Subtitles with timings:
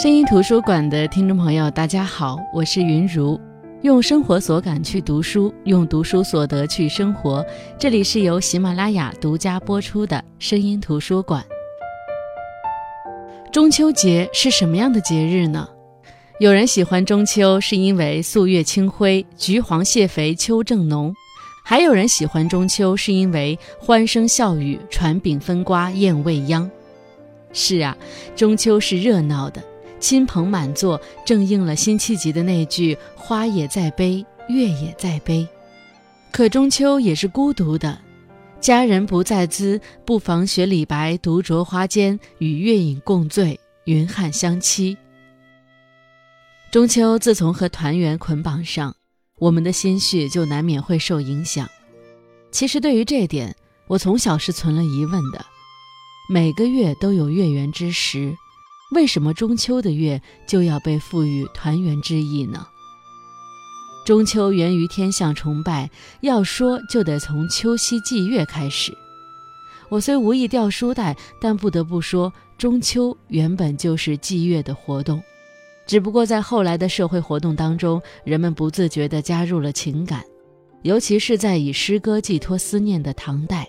[0.00, 3.36] 声音图书馆的听众朋友，大家好，我是云如，
[3.82, 7.44] 用生活所感去读书，用读书所得去生活。
[7.80, 11.44] 这里是由喜马拉雅独家播出的声音图书馆。
[13.50, 15.68] 中秋节是什么样的节日呢？
[16.38, 21.12] 有人喜欢中秋，是因为素月清辉，橘黄蟹肥，秋正浓；
[21.64, 26.70] 还有人喜欢中秋，是因为欢声笑语，传饼分瓜，宴未央。
[27.52, 27.96] 是啊，
[28.36, 29.60] 中秋是热闹的。
[30.00, 35.46] 亲朋满座，正应了辛弃疾的那句“花也在悲，月也在悲”。
[36.30, 37.98] 可中秋也是孤独的，
[38.60, 44.96] 佳人不在兹，不妨学李白“独酌花间，与月影共醉，云汉相期”。
[46.70, 48.94] 中秋自从和团圆捆绑上，
[49.38, 51.66] 我们的心绪就难免会受影响。
[52.52, 53.56] 其实对于这点，
[53.86, 55.44] 我从小是存了疑问的。
[56.30, 58.36] 每个月都有月圆之时。
[58.90, 62.66] 为什么中秋的月就要被赋予团圆之意呢？
[64.06, 65.90] 中秋源于天象崇拜，
[66.22, 68.96] 要说就得从秋夕祭月开始。
[69.90, 75.22] 我虽无意掉书袋，但不得不说，中秋原本就是祭月的活动，
[75.86, 80.24] 只不过在后来的社会活动当中，人们不自觉地加入了情感，
[80.80, 83.68] 尤其是在以诗歌寄托思念的唐代，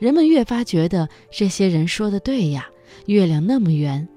[0.00, 2.68] 人们越发觉得这些人说的对呀，
[3.06, 4.08] 月亮那么圆。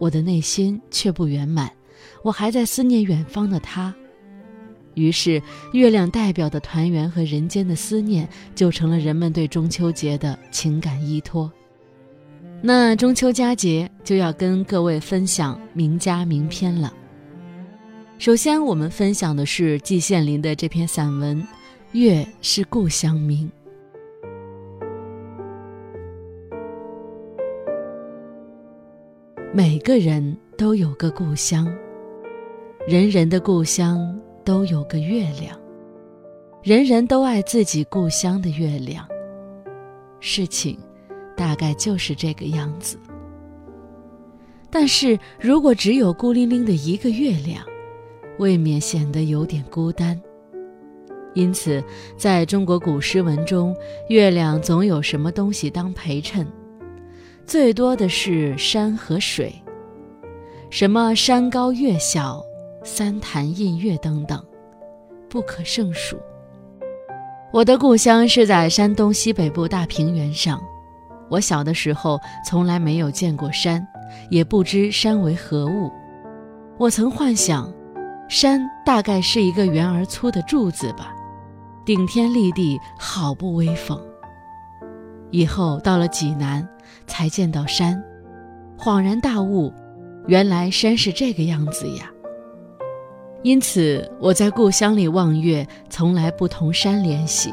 [0.00, 1.70] 我的内心却不圆满，
[2.24, 3.94] 我还在思念远方的他。
[4.94, 5.40] 于是，
[5.72, 11.52] 月亮代表的团圆和人间的思念，就成了人们对中秋节的情感依托。
[12.62, 16.92] 那中秋佳节就要跟各位分享名家名篇了。
[18.18, 21.40] 首先，我们分享的是季羡林的这篇散文
[21.92, 23.46] 《月是故乡明》。
[29.52, 31.66] 每个人都有个故乡，
[32.86, 35.58] 人人的故乡都有个月亮，
[36.62, 39.04] 人人都爱自己故乡的月亮。
[40.20, 40.78] 事情
[41.36, 42.96] 大概就是这个样子。
[44.70, 47.66] 但是如果只有孤零零的一个月亮，
[48.38, 50.16] 未免显得有点孤单。
[51.34, 51.82] 因此，
[52.16, 53.74] 在中国古诗文中，
[54.10, 56.46] 月亮总有什么东西当陪衬。
[57.50, 59.52] 最多的是山和水，
[60.70, 62.40] 什么山高月小、
[62.84, 64.40] 三潭印月等等，
[65.28, 66.16] 不可胜数。
[67.52, 70.62] 我的故乡是在山东西北部大平原上，
[71.28, 73.84] 我小的时候从来没有见过山，
[74.30, 75.90] 也不知山为何物。
[76.78, 77.68] 我曾幻想，
[78.28, 81.12] 山大概是一个圆而粗的柱子吧，
[81.84, 84.00] 顶天立地，好不威风。
[85.32, 86.68] 以后到了济南，
[87.06, 88.02] 才见到山，
[88.78, 89.72] 恍然大悟，
[90.26, 92.10] 原来山是这个样子呀。
[93.42, 97.52] 因此我在故乡里望月，从来不同山联系。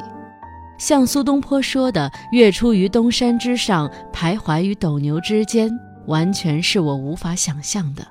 [0.78, 5.72] 像苏东坡说的“月出于东山之上，徘徊于斗牛之间”，
[6.06, 8.06] 完全是我无法想象的。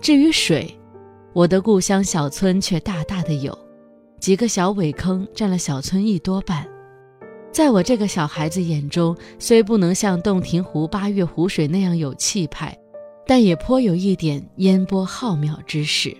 [0.00, 0.78] 至于水，
[1.32, 3.56] 我的故乡小村却大大的有，
[4.20, 6.66] 几个小苇坑占了小村一多半。
[7.56, 12.76] 在我这个小孩子眼中，虽不能像洞庭湖八月湖水那样有气派，
[13.26, 16.14] 但也颇有一点烟波浩渺之势。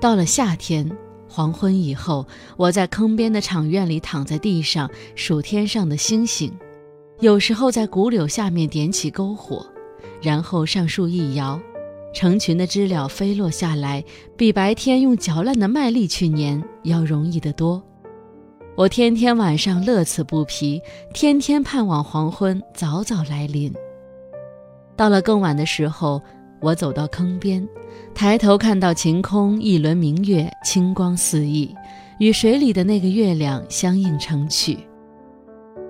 [0.00, 0.88] 到了夏天
[1.28, 2.24] 黄昏以后，
[2.56, 6.56] 我在坑边的场院里躺在地上数天上的星星，
[7.18, 9.66] 有时候在古柳下面点起篝火，
[10.22, 11.60] 然后上树一摇，
[12.14, 14.04] 成群的知了飞落下来，
[14.36, 17.82] 比白天用嚼烂的麦粒去粘要容易得多。
[18.78, 20.80] 我天天晚上乐此不疲，
[21.12, 23.74] 天天盼望黄昏早早来临。
[24.94, 26.22] 到了更晚的时候，
[26.60, 27.68] 我走到坑边，
[28.14, 31.74] 抬头看到晴空一轮明月，清光四溢，
[32.20, 34.78] 与水里的那个月亮相映成趣。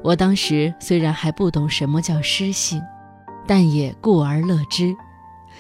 [0.03, 2.81] 我当时虽然还不懂什么叫诗性，
[3.47, 4.97] 但也故而乐之，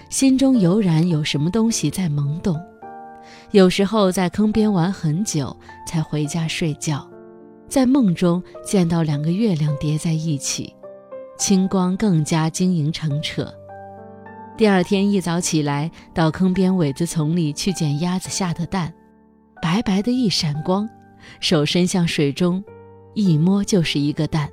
[0.08, 2.58] 心中油然有什么东西在萌动。
[3.50, 5.54] 有时候在坑边玩很久，
[5.86, 7.06] 才回家睡觉。
[7.68, 10.74] 在梦中见到两个月亮叠在一起，
[11.38, 13.52] 清光更加晶莹澄澈。
[14.56, 18.92] 第二天一早起来，到坑边苇子丛里去捡鸭子下的蛋，
[19.62, 20.88] 白白的一闪光，
[21.40, 22.64] 手伸向水中，
[23.14, 24.50] 一摸就是一个蛋。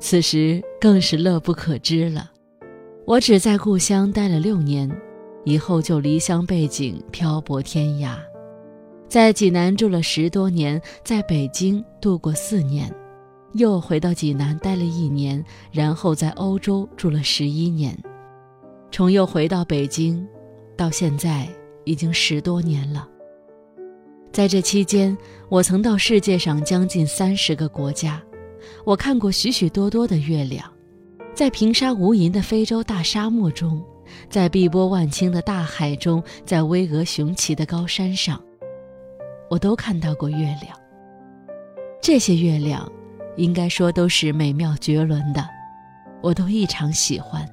[0.00, 2.30] 此时更是乐不可支了。
[3.04, 4.90] 我只在故乡待了六年，
[5.44, 8.16] 以后就离乡背井，漂泊天涯。
[9.08, 12.94] 在济南住了十多年，在北京度过四年，
[13.54, 17.98] 又回到济南待了一年，然后在欧洲住了十一年。
[18.90, 20.26] 重又回到北京，
[20.76, 21.48] 到现在
[21.84, 23.08] 已经十多年了。
[24.30, 25.16] 在这期间，
[25.48, 28.22] 我曾到世界上将近三十个国家，
[28.84, 30.70] 我看过许许多多的月亮，
[31.34, 33.82] 在平沙无垠的非洲大沙漠中，
[34.28, 38.38] 在碧波万顷的大海中，在巍峨雄奇的高山上，
[39.50, 40.76] 我都看到过月亮。
[42.00, 42.90] 这些月亮，
[43.36, 45.46] 应该说都是美妙绝伦的，
[46.22, 47.48] 我都异常喜欢。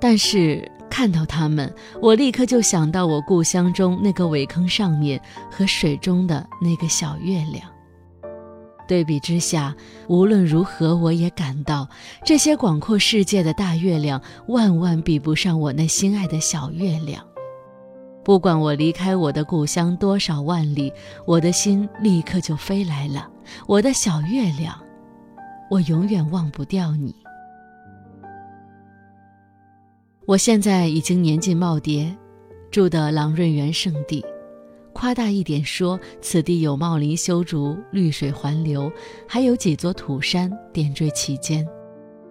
[0.00, 0.70] 但是。
[0.92, 1.72] 看到它们，
[2.02, 5.18] 我立刻就想到我故乡中那个苇坑上面
[5.48, 7.64] 和水中的那个小月亮。
[8.88, 9.74] 对比之下，
[10.08, 11.88] 无论如何，我也感到
[12.24, 17.24] 这些广阔世界的大月亮万万比不上我那心爱的小月亮。
[18.22, 20.92] 不管我离开我的故乡多少万里，
[21.26, 23.28] 我的心立刻就飞来了。
[23.66, 24.78] 我的小月亮，
[25.70, 27.14] 我永远忘不掉你。
[30.26, 32.14] 我现在已经年近耄耋，
[32.70, 34.24] 住的朗润园圣地，
[34.92, 38.92] 夸大一点说，此地有茂林修竹，绿水环流，
[39.26, 41.66] 还有几座土山点缀其间，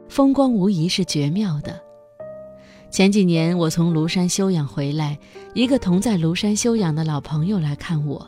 [0.07, 1.88] 风光无疑是绝妙的。
[2.91, 5.17] 前几年我从庐山休养回来，
[5.53, 8.27] 一个同在庐山休养的老朋友来看我，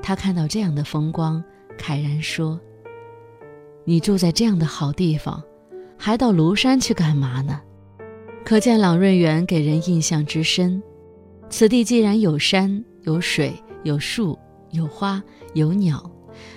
[0.00, 1.42] 他看到这样的风光，
[1.76, 2.58] 慨然说
[3.84, 5.42] ：“你住在这样的好地方，
[5.98, 7.60] 还到庐山去干嘛呢？”
[8.44, 10.82] 可见朗润园给人印象之深。
[11.50, 13.52] 此地既然有山有水
[13.82, 14.38] 有树
[14.70, 15.22] 有花
[15.54, 16.08] 有鸟，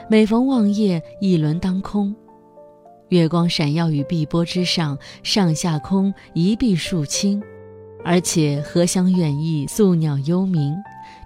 [0.09, 2.15] 每逢望夜，一轮当空，
[3.09, 7.41] 月光闪耀于碧波之上，上下空一碧数清，
[8.03, 10.75] 而且荷香远溢，宿鸟幽鸣，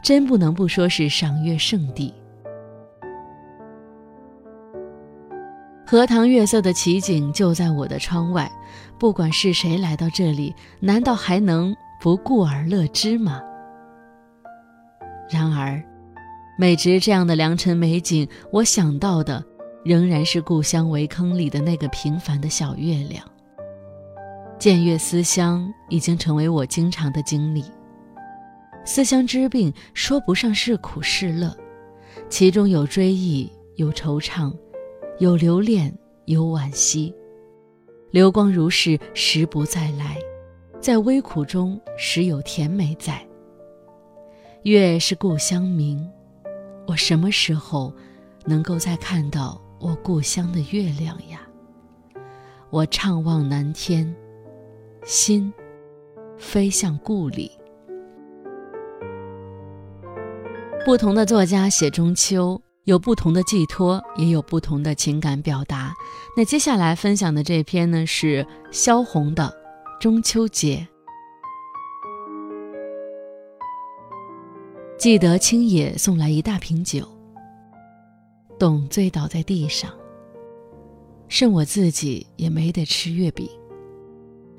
[0.03, 2.13] 真不能不说是赏月圣地。
[5.87, 8.51] 荷塘月色的奇景就在我的窗外，
[8.99, 13.41] 不管是谁来到这里，难道还能不顾而乐之吗？
[15.31, 15.81] 然而，
[16.59, 19.43] 每值这样的良辰美景，我想到的
[19.83, 23.23] 仍然是故乡围坑里的那个平凡的小月亮。
[24.57, 27.63] 见月思乡已经成为我经常的经历。
[28.85, 31.55] 思乡之病说不上是苦是乐，
[32.29, 34.53] 其中有追忆，有惆怅。
[35.19, 35.93] 有留恋，
[36.27, 37.13] 有惋惜，
[38.09, 40.17] 流光如逝，时不再来。
[40.79, 43.21] 在微苦中，时有甜美在。
[44.63, 46.09] 月是故乡明，
[46.87, 47.93] 我什么时候
[48.45, 51.39] 能够再看到我故乡的月亮呀？
[52.69, 54.13] 我怅望南天，
[55.05, 55.51] 心
[56.37, 57.49] 飞向故里。
[60.85, 62.61] 不同的作家写中秋。
[62.85, 65.93] 有不同的寄托，也有不同的情感表达。
[66.35, 69.43] 那接下来分享的这篇呢，是萧红的
[70.01, 70.87] 《中秋节》。
[74.97, 77.07] 记得青野送来一大瓶酒，
[78.59, 79.89] 董醉倒在地上，
[81.29, 83.49] 剩我自己也没得吃月饼。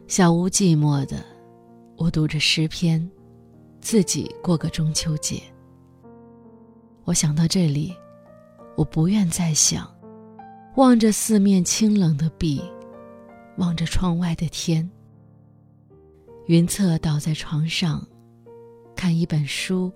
[0.08, 1.22] 小屋寂寞的，
[1.98, 3.06] 我读着诗篇，
[3.78, 5.42] 自己过个中秋节。
[7.04, 7.94] 我想到这里。
[8.76, 9.94] 我不愿再想，
[10.76, 12.62] 望着四面清冷的壁，
[13.58, 14.88] 望着窗外的天。
[16.46, 18.02] 云策倒在床上，
[18.96, 19.92] 看一本书，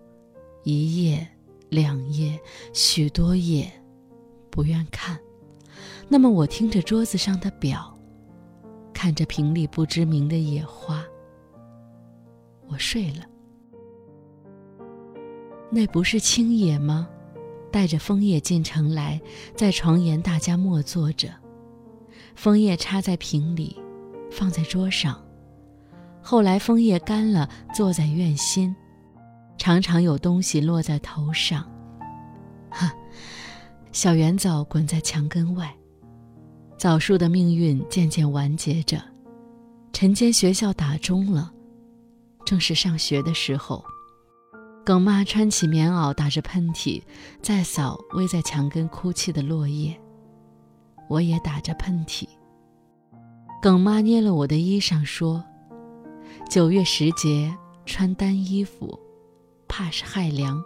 [0.65, 1.27] 一页、
[1.71, 2.39] 两页、
[2.75, 3.73] 许多页，
[4.55, 5.19] 不愿看。
[6.09, 7.93] 那么我听着桌子上的表，
[8.93, 11.03] 看着瓶里不知名的野花，
[12.69, 13.25] 我睡了。
[15.71, 17.09] 那不是青野吗？
[17.73, 19.21] 带着枫叶进城来，
[19.57, 21.29] 在床沿大家默坐着，
[22.37, 23.77] 枫叶插在瓶里，
[24.31, 25.21] 放在桌上。
[26.23, 28.73] 后来枫叶干了，坐在院心，
[29.59, 31.69] 常常有东西落在头上。
[32.71, 32.95] 哈，
[33.95, 35.73] 小圆枣滚在墙根外，
[36.77, 39.01] 枣树的命运渐渐完结着。
[39.93, 41.53] 晨间学校打钟了，
[42.45, 43.85] 正是上学的时候。
[44.85, 47.01] 耿妈穿起棉袄，打着喷嚏，
[47.41, 49.97] 在扫偎在墙根哭泣的落叶。
[51.09, 52.27] 我也打着喷嚏。
[53.63, 55.43] 耿妈捏了我的衣裳，说
[56.51, 58.99] ：“九月时节穿单衣服，
[59.69, 60.61] 怕是害凉。”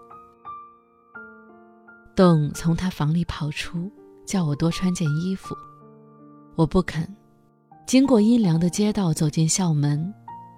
[2.18, 3.88] 董从他房里跑出，
[4.26, 5.56] 叫我多穿件衣服。
[6.56, 7.08] 我不肯。
[7.87, 10.12] 经过阴凉的街道，走进校门。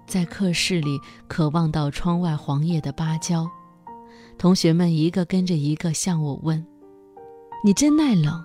[0.07, 3.47] 在课室里，渴望到窗外黄叶的芭蕉。
[4.39, 6.65] 同学们一个跟着一个向我问
[7.63, 8.43] ：“你真耐冷，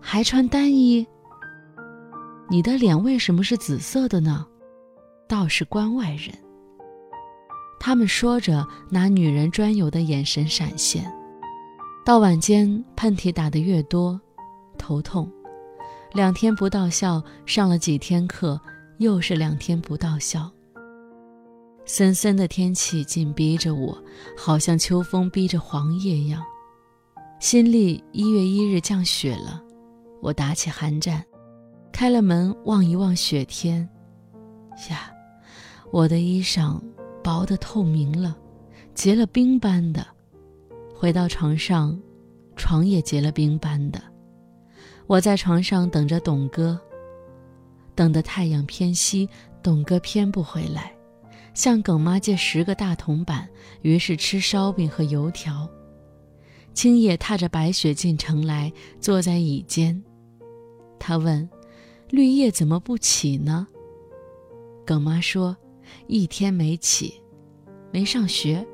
[0.00, 1.04] 还穿单衣？
[2.48, 4.46] 你的脸为什么是紫色的呢？”
[5.28, 6.32] 倒是关外人。
[7.80, 11.12] 他们说着，拿女人专有的眼神闪现。
[12.04, 14.20] 到晚间，喷嚏打得越多，
[14.76, 15.30] 头痛。
[16.14, 18.60] 两天不到校，上了几天课，
[18.98, 20.50] 又是两天不到校。
[21.84, 23.96] 森森的天气紧逼着我，
[24.36, 26.42] 好像秋风逼着黄叶一样。
[27.38, 29.62] 新历一月一日降雪了，
[30.20, 31.24] 我打起寒战，
[31.92, 33.88] 开了门望一望雪天，
[34.90, 35.12] 呀，
[35.92, 36.80] 我的衣裳
[37.22, 38.36] 薄得透明了，
[38.92, 40.04] 结了冰般的。
[41.02, 42.00] 回到床上，
[42.54, 44.00] 床也结了冰般的。
[45.08, 46.80] 我在床上等着董哥，
[47.96, 49.28] 等得太阳偏西，
[49.64, 50.94] 董哥偏不回来。
[51.54, 53.48] 向耿妈借十个大铜板，
[53.80, 55.68] 于是吃烧饼和油条。
[56.72, 60.00] 青叶踏着白雪进城来，坐在椅间。
[61.00, 61.50] 他问
[62.10, 63.66] ：“绿叶怎么不起呢？”
[64.86, 65.56] 耿妈说
[66.06, 67.20] ：“一天没起，
[67.90, 68.64] 没上学。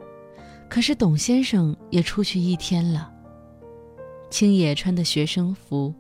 [0.69, 3.13] 可是董先生也出去一天了。”
[4.31, 5.95] 青野穿的学生服，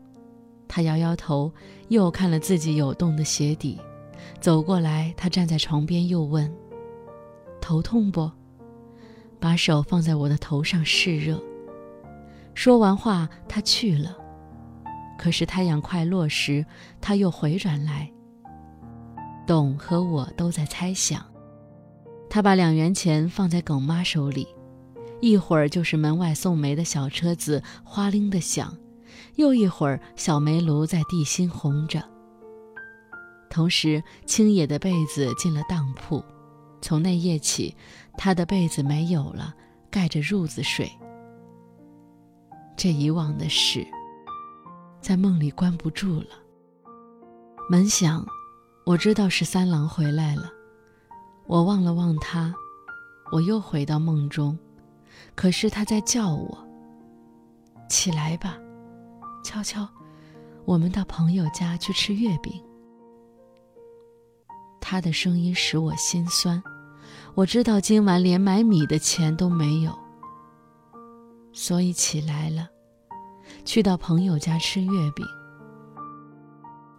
[0.68, 1.50] 他摇摇头，
[1.88, 3.80] 又看了自己有洞的鞋底，
[4.40, 6.52] 走过来，他站在床边，又问。
[7.60, 8.30] 头痛不？
[9.40, 11.42] 把手放在我的头上示热。
[12.54, 14.16] 说完话，他去了。
[15.16, 16.64] 可是太阳快落时，
[17.00, 18.10] 他又回转来。
[19.46, 21.24] 董和我都在猜想。
[22.28, 24.46] 他把两元钱放在耿妈手里，
[25.20, 28.76] 一会儿就是门外送煤的小车子哗铃的响，
[29.36, 32.02] 又一会儿小煤炉在地心红着。
[33.50, 36.24] 同时，青野的被子进了当铺。
[36.80, 37.74] 从那夜起，
[38.16, 39.54] 他的被子没有了，
[39.90, 40.88] 盖着褥子睡。
[42.76, 43.84] 这以往的事，
[45.00, 46.28] 在梦里关不住了。
[47.68, 48.24] 门响，
[48.86, 50.52] 我知道是三郎回来了。
[51.46, 52.54] 我望了望他，
[53.32, 54.56] 我又回到梦中，
[55.38, 56.58] 可是他在叫我
[57.88, 58.58] ：“起来吧，
[59.44, 59.88] 悄悄，
[60.64, 62.60] 我们到朋友家去吃月饼。”
[64.82, 66.60] 他的声音使我心酸，
[67.36, 69.96] 我知道今晚连买米的钱都没有，
[71.52, 72.68] 所以起来了，
[73.64, 75.24] 去到朋友家吃月饼。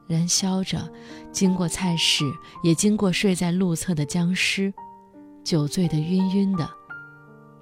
[0.08, 0.89] 燃烧着，
[1.34, 2.24] 经过菜市，
[2.63, 4.74] 也经过睡在路侧的僵尸，
[5.43, 6.78] 酒醉的晕晕的，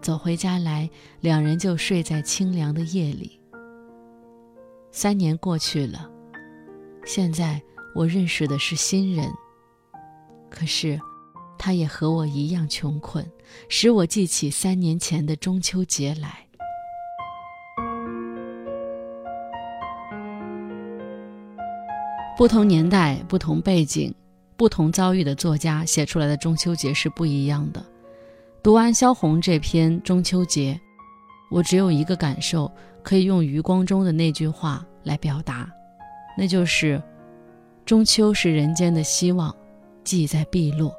[0.01, 0.89] 走回家来，
[1.21, 3.39] 两人就睡在清凉的夜里。
[4.91, 6.09] 三年过去了，
[7.05, 7.61] 现在
[7.93, 9.29] 我认识的是新人。
[10.49, 10.99] 可是，
[11.57, 13.29] 他也和我一样穷困，
[13.67, 16.45] 使我记起三年前的中秋节来。
[22.37, 24.13] 不同年代、不同背景、
[24.55, 27.83] 不同遭遇的作家写出来的中秋节是不一样的。
[28.67, 30.73] 读完萧红这篇《中秋节》，
[31.49, 32.69] 我只有一个感受，
[33.01, 35.71] 可以用余光中的那句话来表达，
[36.37, 37.01] 那就是
[37.87, 39.55] ：“中秋是人间的希望。”
[40.03, 40.93] 记在碧落。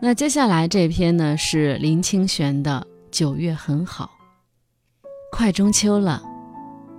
[0.00, 2.80] 那接下来这篇呢是林清玄的
[3.10, 4.10] 《九月很好》。
[5.30, 6.22] 快中秋了，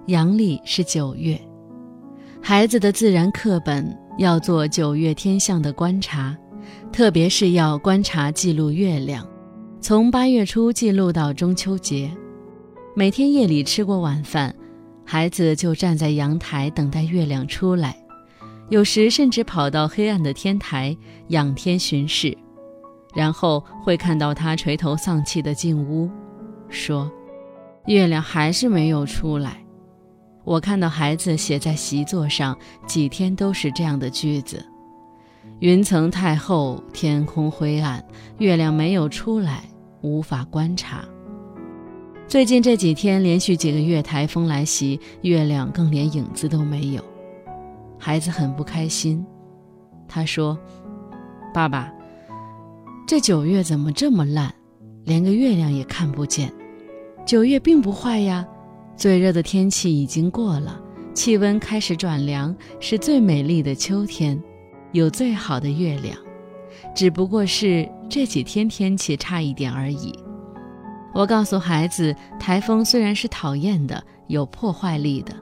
[0.05, 1.41] 阳历是九月。
[2.43, 6.37] 孩子的自然课本要做九月天象的观察，
[6.91, 9.27] 特别是要观察记录月亮，
[9.81, 12.11] 从八月初记录到中秋节。
[12.93, 14.53] 每天夜里吃过晚饭，
[15.05, 17.95] 孩子就站在阳台等待月亮出来。
[18.67, 20.95] 有时甚至跑到黑暗的天台
[21.29, 22.37] 仰天巡视，
[23.15, 26.09] 然后会看到他垂头丧气地进屋，
[26.67, 27.09] 说
[27.87, 29.63] ：“月亮还是没有出来。”
[30.43, 32.55] 我看到孩子写在习作上，
[32.85, 34.63] 几天都是这样的句子
[35.59, 38.01] ：“云层太厚，天空灰暗，
[38.37, 39.63] 月亮没有出来，
[40.01, 41.03] 无法观察。”
[42.29, 47.03] 最近这几天连续几个月台风来袭，月亮更连影子都没有。
[47.97, 49.25] 孩子很不开心，
[50.07, 50.57] 他说
[51.53, 51.91] ：“爸爸，
[53.05, 54.53] 这九月怎么这么烂，
[55.03, 56.53] 连个月亮也看不见？
[57.25, 58.47] 九月并不坏呀，
[58.95, 60.79] 最热的天气已经过了，
[61.13, 64.41] 气温开始转凉，是最美丽的秋天，
[64.91, 66.15] 有最好的月亮，
[66.95, 70.17] 只不过是这几天天气差一点而已。”
[71.13, 75.33] 我告诉孩子，台风虽然是讨厌的，有破坏力的。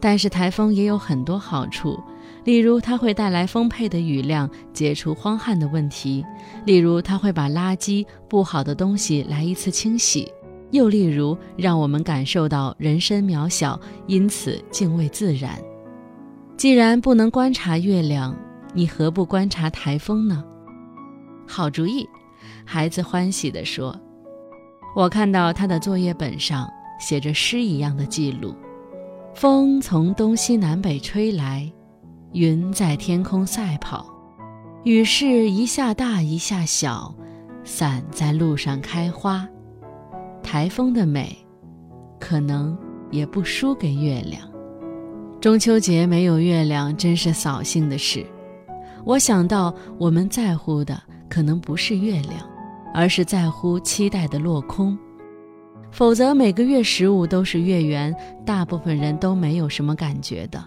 [0.00, 1.96] 但是台风也有很多好处，
[2.42, 6.24] 例如它会带来丰沛的雨量，解除荒旱的问题；
[6.66, 10.26] 例如它会把垃圾、不好的东西来一次清洗；
[10.72, 15.56] 又例如让我们感受到人身渺小，因此敬畏自然。
[16.56, 18.36] 既然不能观察月亮，
[18.74, 20.42] 你何不观察台风呢？
[21.46, 22.08] 好主意！
[22.64, 23.98] 孩子欢喜地说。
[24.94, 28.54] 我看到他的作业本上写着诗一样的记录：
[29.34, 31.70] 风从东西南北吹来，
[32.32, 34.06] 云在天空赛跑，
[34.84, 37.14] 雨是一下大一下小，
[37.64, 39.46] 伞在路上开花。
[40.42, 41.36] 台风的美，
[42.18, 42.76] 可能
[43.10, 44.48] 也不输给月亮。
[45.40, 48.24] 中秋节没有月亮，真是扫兴的事。
[49.04, 52.48] 我想到，我们在乎的可能不是月亮，
[52.94, 54.96] 而是在乎期待的落空。
[55.90, 58.14] 否则，每个月十五都是月圆，
[58.46, 60.62] 大部分人都没有什么感觉的。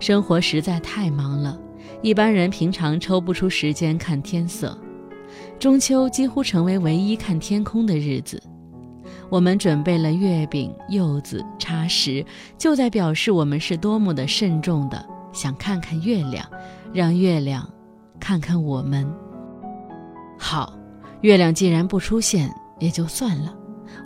[0.00, 1.58] 生活实在太忙了，
[2.02, 4.76] 一般人平常抽不出时间看天色。
[5.58, 8.42] 中秋几乎成为唯一看天空的日子。
[9.30, 12.24] 我们准备了月饼、柚子、茶食，
[12.58, 16.44] 就在表示我们是多么的慎重的想看看月亮，
[16.94, 17.68] 让月亮
[18.20, 19.04] 看看我们。
[20.38, 20.72] 好，
[21.22, 22.48] 月亮既然不出现，
[22.78, 23.52] 也就算了。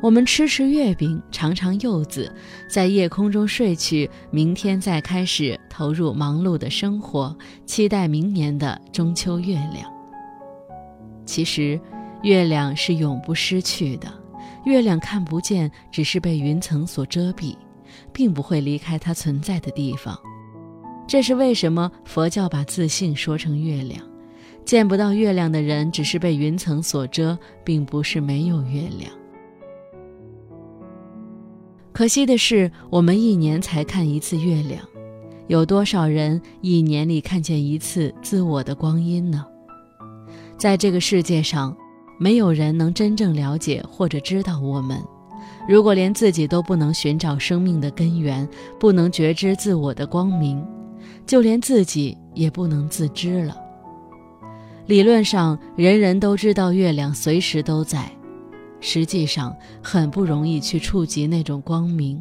[0.02, 2.34] 我们吃吃月饼，尝尝柚子，
[2.70, 9.92] 在夜空中睡去，明天再开始投入忙碌的生活，期待明年的中秋月亮。
[11.26, 11.78] 其实，
[12.22, 14.10] 月亮是永不失去的。
[14.64, 17.54] 月亮看不见，只是被云层所遮蔽，
[18.14, 20.18] 并不会离开它存在的地方。
[21.08, 24.00] 这是为什么佛教把自信说成月亮。
[24.64, 29.10] 见不到月亮的人，只是被云层所遮，并不是没有月亮。
[31.92, 34.80] 可惜的是，我们一年才看一次月亮，
[35.46, 39.44] 有多少人一年里看见一次自我的光阴呢？
[40.58, 41.74] 在这个世界上。
[42.20, 45.00] 没有人能真正了解或者知道我们。
[45.68, 48.46] 如果连自己都不能寻找生命的根源，
[48.76, 50.60] 不能觉知自我的光明，
[51.28, 53.54] 就连自己也不能自知了。
[54.86, 58.10] 理论上，人人都知道月亮随时都在，
[58.80, 62.20] 实际上很不容易去触及那种光明。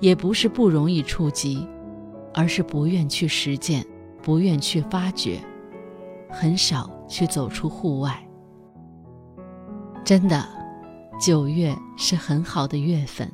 [0.00, 1.66] 也不是不容易触及，
[2.34, 3.84] 而是不愿去实践，
[4.22, 5.40] 不愿去发掘，
[6.28, 8.22] 很少去走出户外。
[10.04, 10.46] 真的，
[11.18, 13.32] 九月是很好的月份，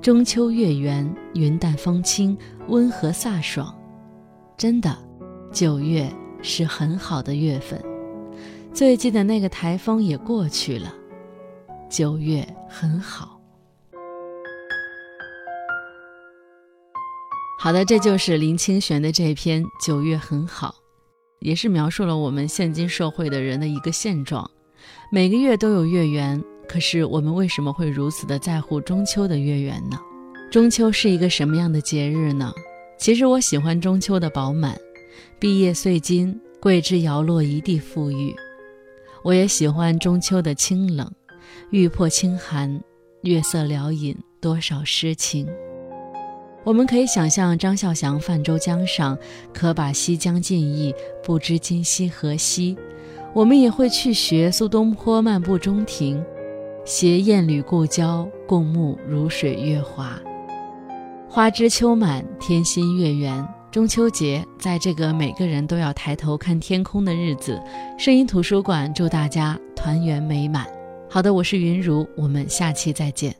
[0.00, 2.38] 中秋月圆，云淡风轻，
[2.68, 3.74] 温和飒爽。
[4.56, 4.96] 真的，
[5.52, 6.08] 九月
[6.40, 7.82] 是很好的月份。
[8.72, 10.94] 最近的那个台风也过去了，
[11.90, 13.40] 九月很好。
[17.58, 20.68] 好的，这就是林清玄的这篇《九月很好》，
[21.40, 24.48] 也是描述了我们现今社会的人的一个现状。
[25.10, 29.98] 每个月都有月圆，可是我们为什么会如此的在乎中秋的月圆呢？
[30.50, 32.52] 中秋是一个什么样的节日呢？
[33.04, 34.80] 其实我喜欢中秋的饱满，
[35.38, 38.34] 毕业岁金，桂枝摇落一地馥郁。
[39.22, 41.12] 我也喜欢中秋的清冷，
[41.68, 42.82] 玉魄清寒，
[43.20, 45.46] 月色撩引多少诗情。
[46.64, 49.18] 我们可以想象张孝祥泛舟江上，
[49.52, 52.74] 可把西江尽意，不知今夕何夕。
[53.34, 56.24] 我们也会去学苏东坡漫步中庭，
[56.86, 60.18] 携燕侣故交，共沐如水月华。
[61.34, 63.44] 花枝秋满，天心月圆。
[63.72, 67.60] 中秋节，在这个每个人都要抬头看天空的日子，
[67.98, 70.64] 声音图书馆祝大家团圆美满。
[71.10, 73.34] 好的，我是云如，我们下期再见。